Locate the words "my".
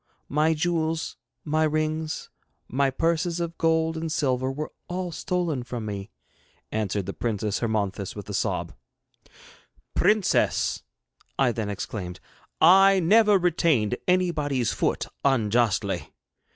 0.29-0.55, 1.45-1.63, 2.67-2.89